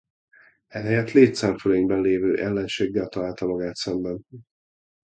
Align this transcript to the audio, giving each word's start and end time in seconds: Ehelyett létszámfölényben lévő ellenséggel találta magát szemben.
Ehelyett 0.67 1.11
létszámfölényben 1.11 2.01
lévő 2.01 2.35
ellenséggel 2.39 3.07
találta 3.07 3.45
magát 3.45 3.75
szemben. 3.75 4.25